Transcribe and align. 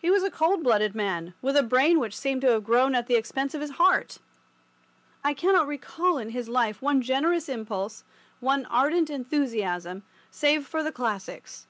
He 0.00 0.10
was 0.10 0.24
a 0.24 0.32
cold 0.32 0.64
blooded 0.64 0.96
man, 0.96 1.32
with 1.40 1.56
a 1.56 1.62
brain 1.62 2.00
which 2.00 2.16
seemed 2.18 2.40
to 2.40 2.48
have 2.48 2.64
grown 2.64 2.96
at 2.96 3.06
the 3.06 3.14
expense 3.14 3.54
of 3.54 3.60
his 3.60 3.70
heart. 3.78 4.18
I 5.22 5.32
cannot 5.32 5.68
recall 5.68 6.18
in 6.18 6.30
his 6.30 6.48
life 6.48 6.82
one 6.82 7.00
generous 7.02 7.48
impulse, 7.48 8.02
one 8.40 8.66
ardent 8.66 9.10
enthusiasm, 9.10 10.02
save 10.32 10.66
for 10.66 10.82
the 10.82 10.90
Classics. 10.90 11.68